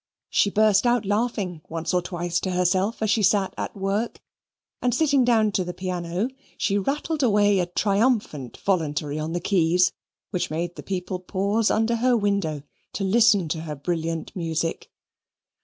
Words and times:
She 0.31 0.49
burst 0.49 0.87
out 0.87 1.05
laughing 1.05 1.61
once 1.69 1.93
or 1.93 2.01
twice 2.01 2.39
to 2.39 2.49
herself, 2.49 3.03
as 3.03 3.11
she 3.11 3.21
sat 3.21 3.53
at 3.55 3.77
work, 3.77 4.19
and 4.81 4.95
sitting 4.95 5.23
down 5.23 5.51
to 5.51 5.63
the 5.63 5.75
piano, 5.75 6.27
she 6.57 6.79
rattled 6.79 7.21
away 7.21 7.59
a 7.59 7.67
triumphant 7.67 8.57
voluntary 8.57 9.19
on 9.19 9.33
the 9.33 9.39
keys, 9.39 9.91
which 10.31 10.49
made 10.49 10.73
the 10.75 10.81
people 10.81 11.19
pause 11.19 11.69
under 11.69 11.97
her 11.97 12.17
window 12.17 12.63
to 12.93 13.03
listen 13.03 13.47
to 13.49 13.61
her 13.61 13.75
brilliant 13.75 14.35
music. 14.35 14.89